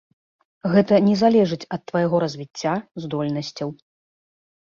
[0.75, 2.73] Гэта не залежыць ад твайго развіцця,
[3.05, 3.69] здольнасцяў.